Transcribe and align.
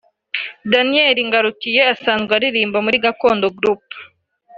Daniel 0.71 1.15
Ngarukiye 1.27 1.81
usanzwe 1.95 2.31
aririmba 2.37 2.77
muri 2.85 2.97
Gakondo 3.05 3.47
Group 3.57 3.85